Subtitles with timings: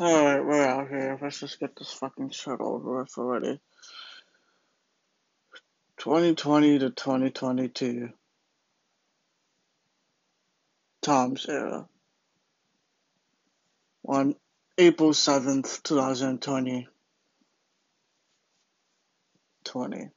[0.00, 1.18] Alright, we're out here.
[1.20, 3.60] Let's just get this fucking shit over with already.
[5.98, 8.08] 2020 to 2022.
[11.02, 11.86] Tom's era.
[14.08, 14.34] On
[14.78, 16.88] April 7th, 2020.
[19.64, 20.08] 20.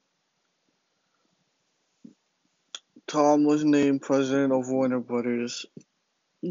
[3.06, 5.66] Tom was named president of Warner Brothers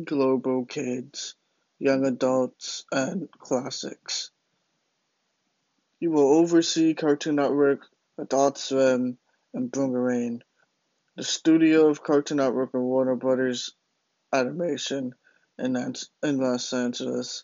[0.05, 1.35] Global Kids
[1.83, 4.31] young adults, and classics.
[5.99, 9.19] He will oversee Cartoon Network, Adult Swim,
[9.53, 10.43] and Boomerang,
[11.17, 13.75] the studio of Cartoon Network and Warner Brothers
[14.33, 15.17] Animation
[15.59, 15.73] in,
[16.23, 17.43] Los Angeles,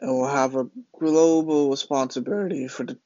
[0.00, 0.68] and will have a
[0.98, 2.98] global responsibility for the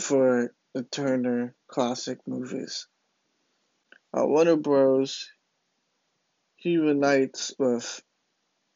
[0.00, 2.86] for the Turner classic movies.
[4.16, 5.28] At Warner Bros.,
[6.56, 8.02] he unites with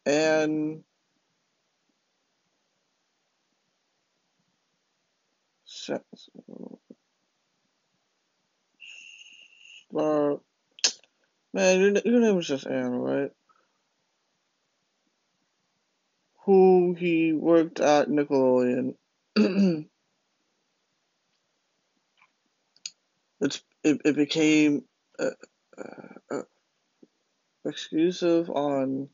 [0.07, 0.83] and
[9.97, 10.37] uh,
[11.53, 13.31] man, your, your name was just Anne, right?
[16.45, 18.97] Who he worked at Nickelodeon.
[23.41, 24.84] it's it, it became
[25.19, 25.31] uh,
[25.78, 26.43] uh, uh,
[27.65, 29.09] exclusive on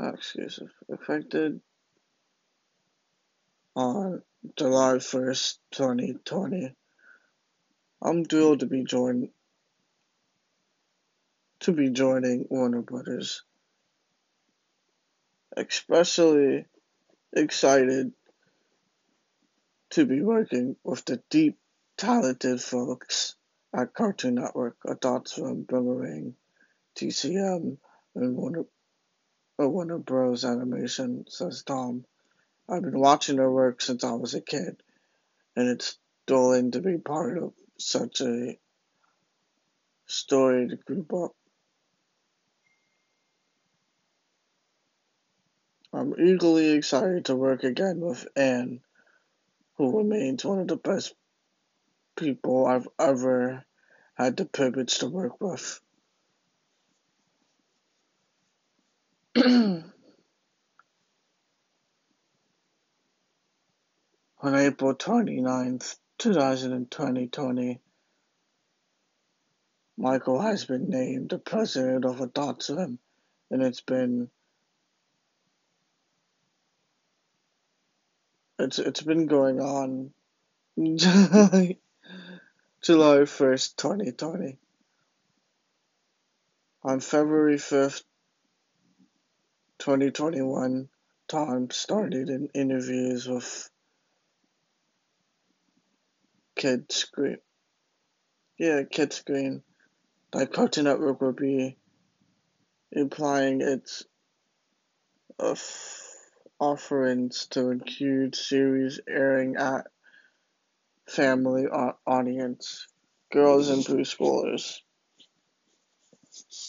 [0.00, 1.60] exclusive affected
[3.74, 4.22] on
[4.56, 6.74] July 1st, 2020.
[8.02, 9.28] I'm thrilled to be joined
[11.60, 13.42] to be joining Warner Brothers.
[15.56, 16.64] Especially
[17.32, 18.12] excited
[19.90, 21.58] to be working with the deep
[21.96, 23.36] talented folks
[23.72, 26.34] at Cartoon Network, Adult Swim, Boomerang,
[26.96, 27.76] TCM,
[28.16, 28.64] and Warner
[29.62, 30.44] a Warner Bros.
[30.44, 32.04] animation, says Tom.
[32.68, 34.82] I've been watching their work since I was a kid,
[35.56, 38.58] and it's thrilling to be part of such a
[40.06, 41.36] storied group up.
[45.92, 48.80] I'm eagerly excited to work again with Anne,
[49.76, 51.14] who remains one of the best
[52.16, 53.64] people I've ever
[54.14, 55.80] had the privilege to work with.
[59.36, 59.84] On
[64.44, 67.80] April 29th, 2020,
[69.96, 72.98] Michael has been named the president of Adult Swim,
[73.50, 74.28] and it's been
[78.58, 80.10] it's it's been going on
[80.96, 81.78] July
[82.82, 84.58] July 1st, 2020.
[86.84, 88.02] On February 5th,
[89.82, 90.88] 2021,
[91.26, 93.68] Tom started in interviews with
[96.54, 97.38] Kid Screen.
[98.56, 99.64] Yeah, Kid Screen.
[100.32, 101.78] That Cartoon Network would be
[102.92, 104.04] implying its
[105.40, 105.60] of
[106.60, 109.88] offerings to include series airing at
[111.08, 112.86] family audience,
[113.32, 114.78] girls and preschoolers.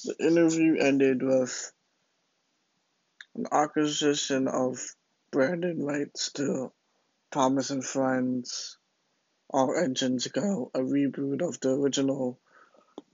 [0.05, 1.71] The interview ended with
[3.35, 4.79] an acquisition of
[5.31, 6.71] branded rights to
[7.31, 8.77] Thomas and Friends
[9.49, 12.39] All Engines Go, a reboot of the original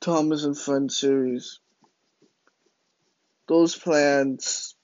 [0.01, 1.59] Thomas and Friends series.
[3.47, 4.75] Those plans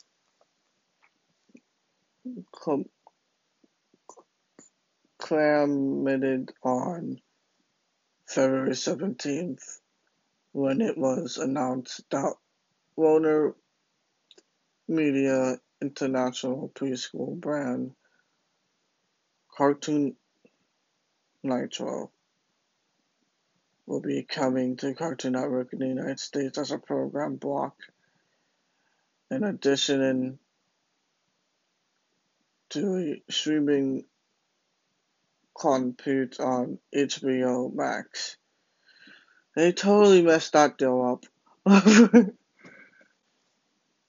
[2.51, 2.89] com-
[5.19, 7.19] culminated on
[8.27, 9.79] February 17th
[10.53, 12.33] when it was announced that
[12.95, 13.55] Warner
[14.87, 17.91] Media International preschool brand
[19.55, 20.15] Cartoon
[21.43, 22.11] Nitro
[23.85, 27.75] will be coming to Cartoon Network in the United States as a program block.
[29.29, 30.39] In addition
[32.69, 34.05] to streaming
[35.57, 38.37] content on HBO Max.
[39.55, 41.25] They totally messed that deal up.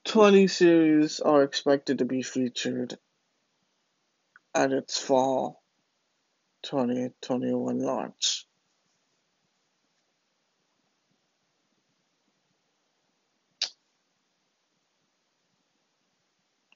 [0.06, 2.96] 20 series are expected to be featured
[4.54, 5.60] at its fall
[6.62, 8.46] 2021 launch.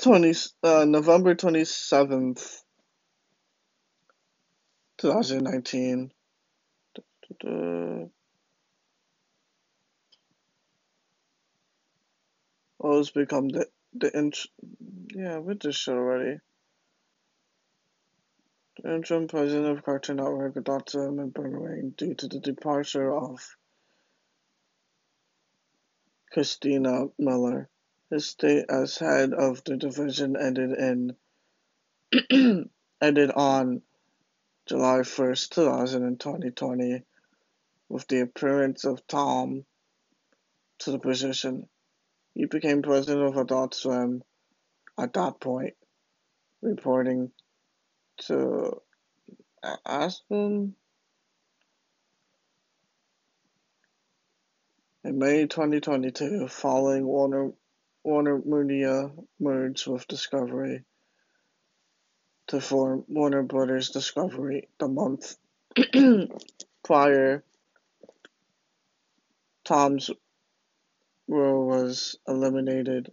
[0.01, 0.33] 20,
[0.63, 2.61] uh, November 27th,
[4.99, 6.11] 2019.
[6.95, 8.05] Da-da-da.
[12.83, 14.47] O's become the, the int-
[15.15, 16.39] yeah, we did shit already.
[18.83, 23.39] The interim president of Cartoon Network adopted him and Boomerang due to the departure of
[26.31, 27.69] Christina Miller.
[28.09, 31.15] His stay as head of the division ended in
[33.01, 33.81] ended on
[34.65, 37.03] July 1st, 2020,
[37.89, 39.65] with the appearance of Tom
[40.79, 41.67] to the position.
[42.33, 44.23] He became president of Adult Swim
[44.97, 45.75] at that point,
[46.61, 47.31] reporting
[48.19, 48.81] to
[49.63, 50.73] Ascheim
[55.03, 57.51] in May 2022, following Warner
[58.03, 60.83] Warner Media merged with Discovery
[62.47, 64.69] to form Warner Brothers Discovery.
[64.79, 65.37] The month
[66.83, 67.43] prior,
[69.63, 70.09] Tom's
[71.27, 73.11] role was eliminated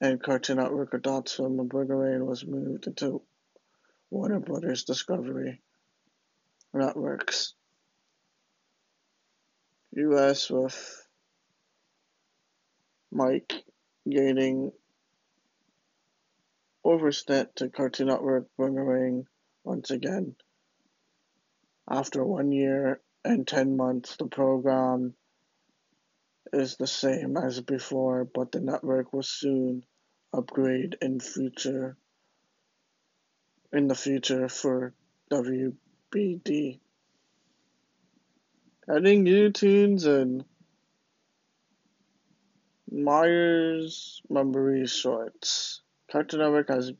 [0.00, 0.94] and Cartoon Network
[1.28, 3.22] Swim and Boomerang was moved into
[4.10, 5.60] Warner Brothers Discovery
[6.74, 7.54] Networks.
[9.96, 11.08] US with
[13.10, 13.64] Mike
[14.06, 14.72] gaining
[16.84, 19.26] overstint to Cartoon Network Boomerang
[19.64, 20.36] once again.
[21.88, 25.14] After one year and 10 months, the program
[26.52, 29.82] is the same as before, but the network will soon
[30.32, 31.96] upgrade in future
[33.72, 34.92] in the future for
[35.32, 36.80] WBD.
[38.88, 40.44] Adding Looney Tunes and
[42.88, 43.90] Merrie
[44.30, 45.82] Melodies Shorts.
[46.08, 46.92] Cartoon Network has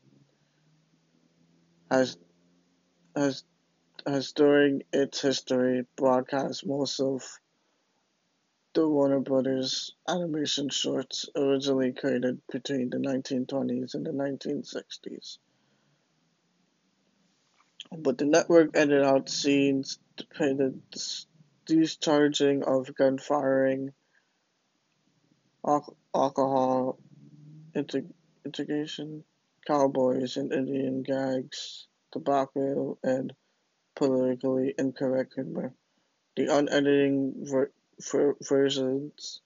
[1.89, 2.17] has
[3.15, 3.45] has
[4.05, 7.23] has during its history broadcast most of
[8.73, 15.37] the Warner Brothers animation shorts originally created between the 1920s and the 1960s.
[17.97, 20.81] But the network edited out scenes depicted
[21.67, 23.93] discharging of gun firing,
[26.15, 26.97] alcohol
[27.75, 29.23] integration,
[29.65, 33.33] cowboys and Indian gags, tobacco, and
[33.95, 35.73] politically incorrect humor.
[36.35, 37.71] The unedited ver-
[38.11, 39.41] ver- versions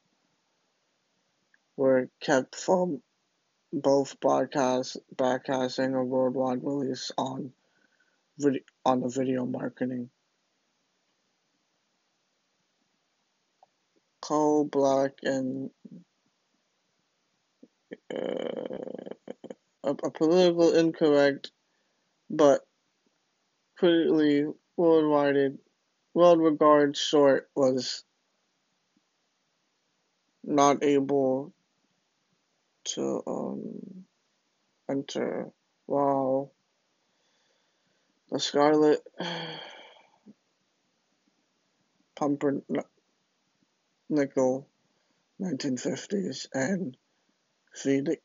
[1.76, 3.02] were kept from
[3.74, 7.54] both broadcast, broadcasting and worldwide release on
[8.38, 10.10] vid- on the video marketing.
[14.22, 15.70] Coal Black and
[18.14, 18.78] uh,
[19.84, 21.52] a, a political incorrect
[22.30, 22.62] but
[23.78, 24.46] critically
[24.78, 25.58] worldwide
[26.14, 28.04] world regard short was
[30.44, 31.54] not able
[32.84, 34.06] to um,
[34.90, 35.50] enter.
[35.86, 36.52] While
[38.30, 39.02] the Scarlet
[44.12, 44.68] Pumpernickel
[45.42, 46.98] 1950s and
[47.74, 48.18] Feed the,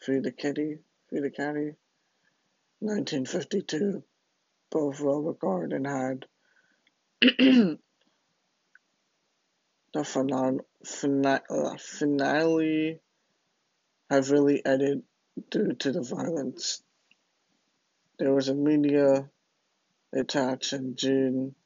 [0.00, 0.78] Feed the Kitty,
[1.10, 1.72] Feed the Catty
[2.78, 4.04] 1952
[4.70, 6.26] both regarded and had
[7.20, 7.78] the
[9.92, 13.00] uh, finale, finale, finale
[14.08, 15.02] heavily edited
[15.50, 16.80] due to the violence.
[18.20, 19.28] There was a media
[20.12, 21.56] attach in June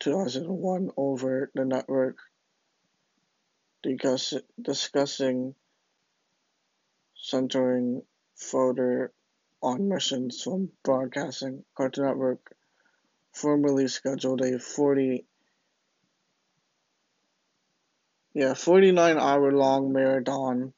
[0.00, 2.18] 2001 over the network
[3.82, 5.54] discuss, discussing
[7.16, 8.02] centering
[8.36, 9.12] further
[9.62, 11.64] on missions from broadcasting.
[11.76, 12.54] Cartoon Network
[13.32, 15.24] formerly scheduled a 40
[18.34, 20.72] yeah 49 hour long marathon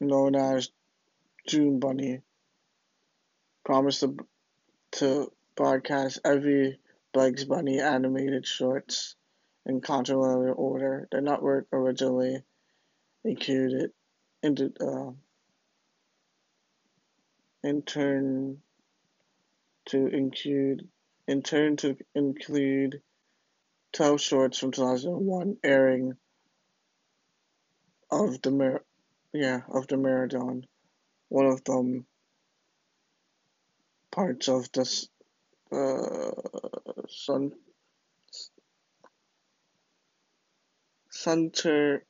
[0.00, 0.70] known as
[1.46, 2.20] June Bunny
[3.64, 4.16] promised to,
[4.92, 6.78] to broadcast every
[7.12, 9.16] Bugs Bunny animated shorts
[9.66, 11.08] in chronological order.
[11.10, 12.42] The network originally
[13.24, 13.92] included
[14.42, 15.12] into uh,
[17.62, 18.58] in turn
[19.86, 20.88] to include
[21.28, 23.00] in turn to include
[23.92, 26.16] 12 shorts from 2001 airing
[28.10, 28.84] of the Mar-
[29.32, 30.66] yeah of the marathon
[31.28, 32.04] one of them
[34.10, 35.08] parts of this
[35.72, 36.30] uh,
[37.08, 37.52] Sun,
[41.10, 42.04] Center,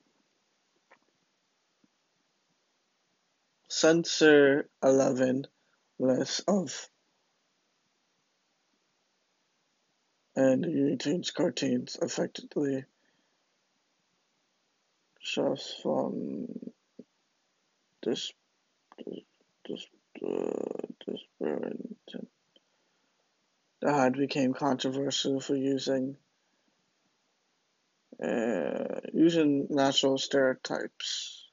[3.69, 5.47] Censor 11
[5.99, 6.89] list of.
[10.35, 12.85] And Looney Tunes cartoons effectively
[15.23, 16.49] just from
[18.03, 18.33] this
[19.69, 19.87] this
[20.27, 21.21] uh, this
[23.83, 26.17] that had became controversial for using
[28.23, 31.49] uh, using natural stereotypes.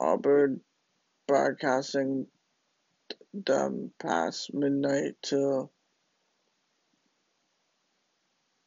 [0.00, 0.60] Auburn
[1.28, 2.26] broadcasting
[3.32, 5.70] them past midnight to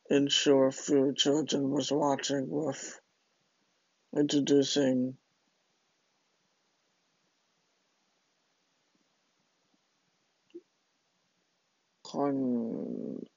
[0.10, 3.02] ensure fewer children was watching with
[4.18, 5.18] introducing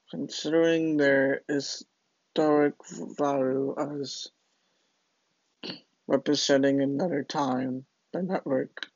[0.09, 2.73] considering their historic
[3.17, 4.29] value as
[6.07, 8.87] representing another time the network.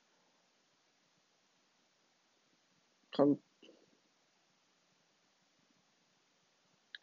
[3.16, 3.40] Com-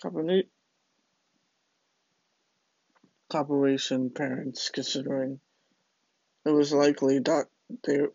[0.02, 0.44] company
[3.30, 5.40] corporation parents considering
[6.44, 7.46] it was likely that
[7.84, 8.08] there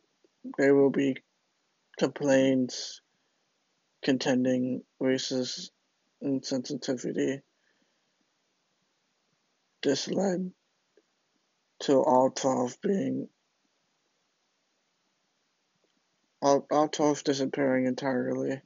[0.58, 1.18] there will be
[1.98, 3.02] complaints
[4.04, 5.70] contending racist
[6.24, 7.42] insensitivity.
[9.84, 10.51] This led
[11.82, 13.30] to all 12 being
[16.42, 18.62] all, all 12 disappearing entirely.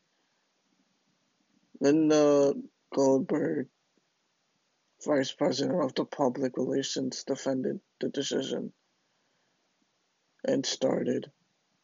[1.80, 2.54] Linda
[2.94, 3.68] Goldberg,
[5.06, 8.72] vice president of the public relations, defended the decision
[10.46, 11.32] and started,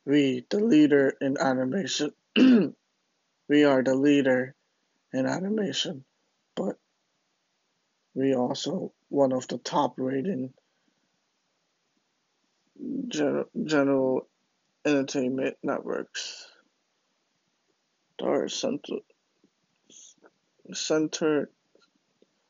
[0.05, 2.11] We, the leader in animation,
[3.47, 4.55] we are the leader
[5.13, 6.03] in animation,
[6.55, 6.75] but
[8.13, 10.51] we also one of the top rated
[13.09, 14.27] general
[14.85, 16.47] entertainment networks.
[18.19, 18.97] There are center,
[20.73, 21.49] center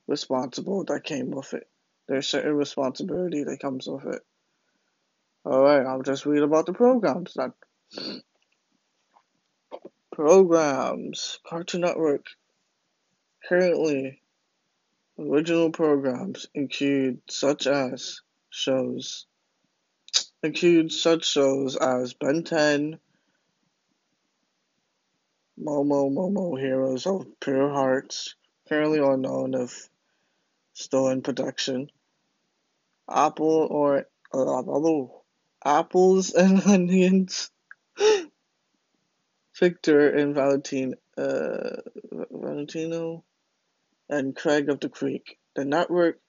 [0.07, 1.67] responsible that came with it.
[2.07, 4.21] There's certain responsibility that comes with it.
[5.45, 7.51] Alright, I'll just read about the programs that
[10.17, 12.25] programs Cartoon Network
[13.47, 14.19] currently
[15.19, 19.27] original programs include such as shows
[20.41, 22.97] include such shows as Ben 10,
[25.55, 28.33] Mao Mao Heroes of Pure Hearts,
[28.67, 29.87] currently unknown if
[30.73, 31.91] still in production.
[33.07, 35.05] Apple or uh,
[35.63, 37.51] apples and onions.
[39.59, 41.77] Victor and Valentine, uh,
[42.31, 43.23] Valentino
[44.09, 45.37] and Craig of the Creek.
[45.55, 46.19] The network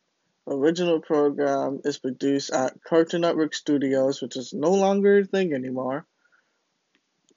[0.47, 6.07] original program is produced at Cartoon Network Studios, which is no longer a thing anymore.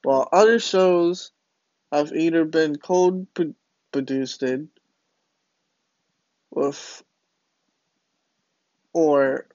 [0.03, 1.31] While other shows
[1.91, 4.43] have either been co-produced
[6.51, 7.03] with
[8.93, 9.48] or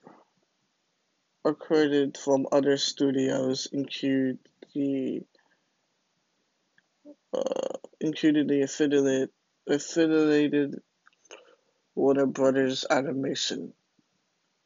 [1.45, 4.39] accredited from other studios, include
[4.75, 5.23] the
[7.37, 9.31] uh, including the affiliate
[9.69, 10.77] affiliated
[11.95, 13.73] Warner Brothers Animation.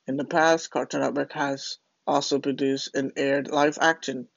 [0.07, 4.29] In the past, Cartoon Network has also produced and aired live action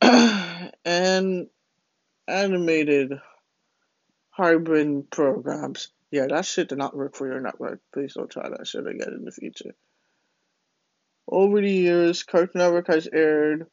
[0.02, 1.48] and
[2.28, 3.20] animated
[4.30, 5.88] hybrid programs.
[6.10, 7.80] Yeah, that shit did not work for your network.
[7.92, 9.74] Please don't try that shit again in the future.
[11.26, 13.66] Over the years, Cartoon Network has aired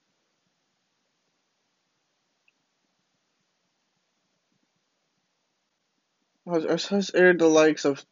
[6.52, 8.04] has, aired the likes of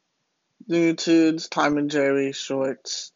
[0.68, 3.12] Looney Tunes, Tom and Jerry shorts,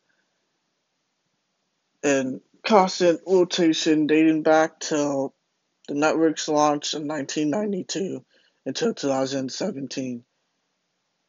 [2.03, 5.33] and constant rotation dating back till
[5.87, 8.23] the network's launch in 1992
[8.65, 10.23] until 2017.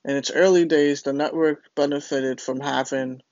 [0.07, 3.23] In its early days, the network benefited from having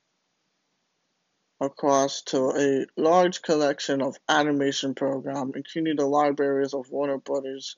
[1.61, 7.77] across to a large collection of animation programs, including the libraries of Warner Brothers,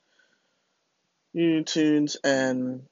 [1.64, 2.82] Tunes, and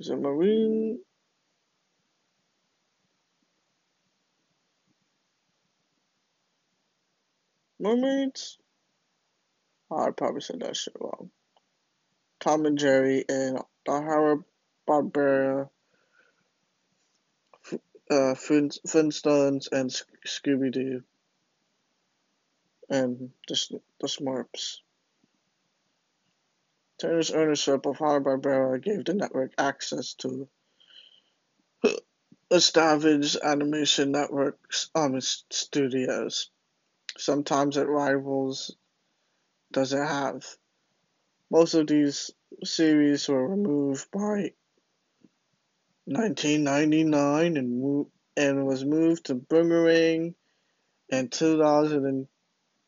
[0.00, 1.00] is it Marine?
[7.80, 8.58] Mermaids?
[9.90, 11.30] Oh, I probably said that shit wrong.
[12.40, 14.44] Tom and Jerry and the Howard
[14.88, 15.70] Barbera,
[18.10, 19.90] uh, Flintstones, and
[20.26, 21.02] Scooby Doo.
[22.90, 24.78] and the, the Smurfs.
[27.00, 30.48] Turner's ownership of Hanna-Barbera gave the network access to
[32.50, 36.50] established animation networks um, studios.
[37.16, 38.76] Sometimes it rivals
[39.72, 40.44] does it have.
[41.50, 42.30] Most of these
[42.62, 44.52] series were removed by
[46.06, 50.34] 1999 and and was moved to Boomerang
[51.08, 52.28] in 2000 and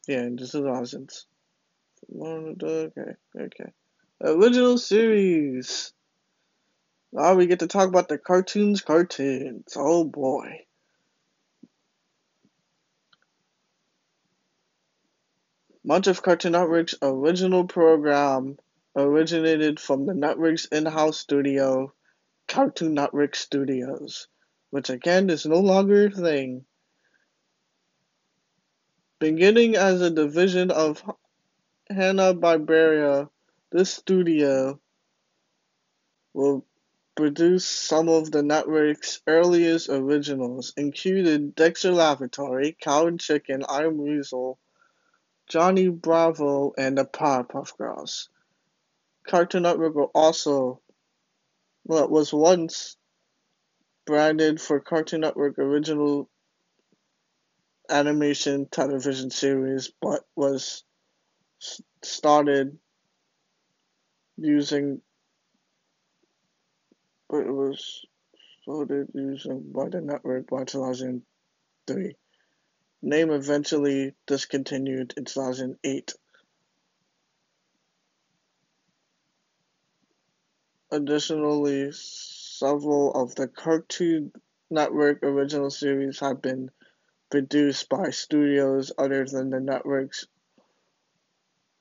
[0.06, 1.24] yeah in the 2000s.
[2.14, 3.72] Okay, okay.
[4.22, 5.92] Original series.
[7.12, 9.74] Now we get to talk about the cartoons, cartoons.
[9.76, 10.64] Oh boy.
[15.84, 18.58] Much of Cartoon Network's original program
[18.96, 21.92] originated from the network's in-house studio,
[22.48, 24.28] Cartoon Network Studios,
[24.70, 26.64] which again is no longer a thing.
[29.20, 31.04] Beginning as a division of
[31.88, 33.28] Hanna-Barbera,
[33.72, 34.80] this studio
[36.34, 36.64] will
[37.16, 44.58] produce some of the network's earliest originals, including Dexter Laboratory, Cow and Chicken, I'm Weasel,
[45.48, 48.28] Johnny Bravo, and the Powerpuff Girls.
[49.26, 50.80] Cartoon Network also
[51.82, 52.96] what was once
[54.04, 56.28] branded for Cartoon Network original
[57.88, 60.84] animation television series, but was
[62.02, 62.78] started
[64.36, 65.00] using
[67.28, 68.04] but it was
[68.62, 72.16] started using by the network by 2003.
[73.02, 76.14] Name eventually discontinued in 2008.
[80.90, 84.32] Additionally, several of the Cartoon
[84.70, 86.70] Network original series have been
[87.30, 90.26] produced by studios other than the network's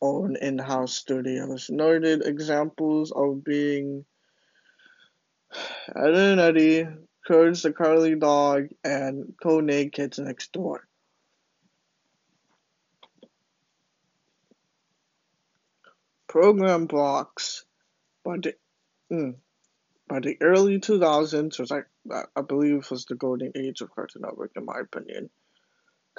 [0.02, 1.70] own in-house studios.
[1.70, 4.06] Noted examples of being
[5.96, 6.88] Ed and Eddie,
[7.26, 10.88] Courage the Cowardly Dog, and Codename Kids Next Door.
[16.28, 17.64] Program blocks
[18.24, 18.56] by the
[19.12, 19.36] mm,
[20.08, 21.86] by the early 2000s was like
[22.36, 25.30] I believe was the golden age of Cartoon Network in my opinion.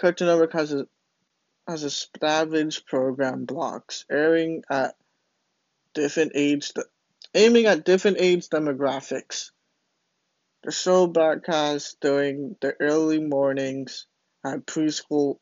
[0.01, 0.75] Cartoon Network has
[1.68, 4.96] has established program blocks airing at
[5.94, 6.72] different age
[7.35, 9.50] aiming at different age demographics.
[10.64, 14.07] The show broadcasts during the early mornings
[14.44, 15.38] at preschool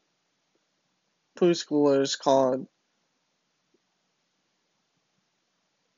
[1.39, 2.67] preschoolers called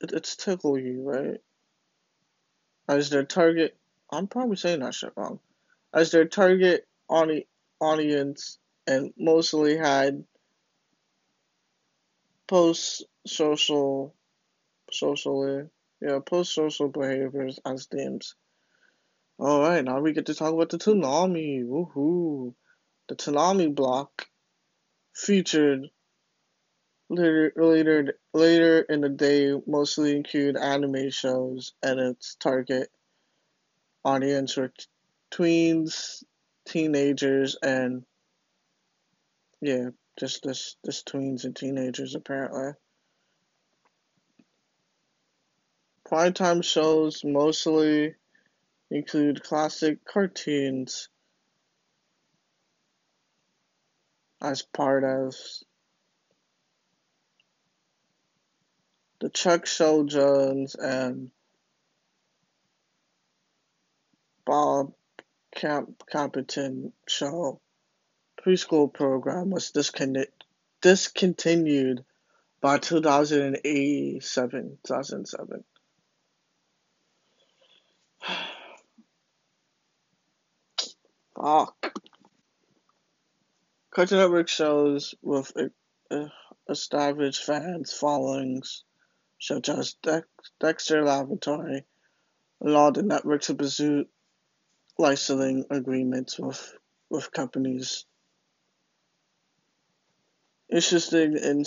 [0.00, 1.40] it's Tickle U, right?
[2.88, 3.76] As their target,
[4.10, 5.40] I'm probably saying that shit wrong.
[5.92, 7.48] As their target audi-
[7.80, 10.24] audience, and mostly had
[12.46, 14.14] post social,
[14.90, 15.68] socially,
[16.00, 18.34] yeah, post social behaviors as themes.
[19.38, 21.64] Alright, now we get to talk about the Toonami.
[21.64, 22.54] Woohoo!
[23.08, 24.28] The Toonami block
[25.14, 25.90] featured
[27.08, 32.90] later later later in the day mostly include anime shows and its target
[34.04, 34.72] audience were
[35.30, 36.24] tweens,
[36.64, 38.04] teenagers, and
[39.60, 42.72] yeah, just this this tweens and teenagers apparently.
[46.08, 48.14] Primetime shows mostly
[48.90, 51.08] include classic cartoons
[54.40, 55.34] as part of
[59.20, 61.30] the Chuck Show Jones and
[64.44, 64.92] Bob
[65.54, 67.60] Camp Competent show
[68.46, 69.72] preschool program was
[70.80, 72.04] discontinued
[72.60, 74.78] by 2007.
[74.86, 75.64] 2007.
[81.36, 81.98] Fuck.
[83.90, 85.52] Cartoon Network shows with
[86.10, 86.26] uh,
[86.68, 88.82] established fans followings
[89.40, 90.26] such as Dex-
[90.60, 91.84] Dexter Laboratory,
[92.60, 94.06] allowed the network to pursue
[94.98, 96.74] licensing agreements with,
[97.10, 98.06] with companies
[100.70, 101.64] interested in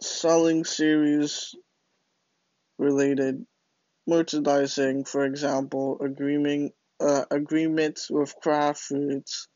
[0.00, 1.54] selling series
[2.78, 3.46] related
[4.06, 9.48] merchandising, for example, agreement, uh, agreements with Kraft Foods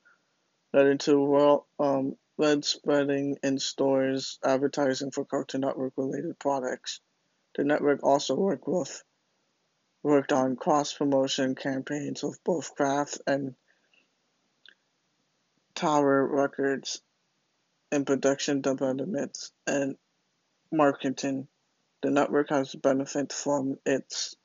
[0.73, 2.17] led into well, um,
[2.63, 7.01] spreading in stores advertising for Cartoon Network related products.
[7.57, 9.03] The network also worked with
[10.03, 13.57] worked on cross promotion campaigns with both Kraft and
[15.75, 17.03] Tower Records
[17.97, 19.97] in production development and
[20.71, 21.49] marketing.
[22.03, 24.37] The network has benefit from its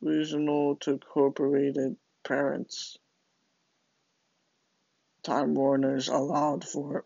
[0.00, 2.96] regional to corporated parents.
[5.22, 7.04] Time Warner's allowed for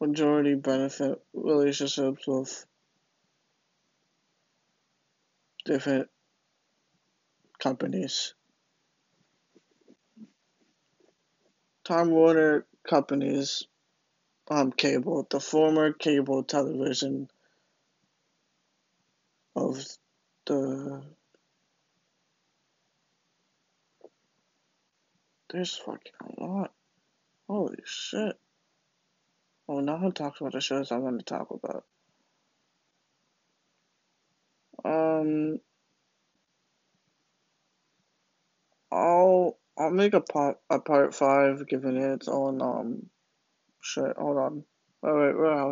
[0.00, 2.64] majority benefit relationships with
[5.64, 6.08] different
[7.66, 8.32] companies.
[11.84, 13.64] Time Warner companies
[14.48, 17.28] um, cable, the former cable television
[19.56, 19.84] of
[20.46, 21.02] the
[25.50, 26.72] there's fucking a lot.
[27.48, 28.38] Holy shit.
[29.68, 31.84] Oh, now I'm talking about the shows I want to talk about.
[34.84, 35.58] Um,
[38.96, 43.10] I'll I'll make a part a part five, given its own um
[43.82, 44.16] shit.
[44.18, 44.64] Hold on.
[45.02, 45.64] Wait, wait, we're out.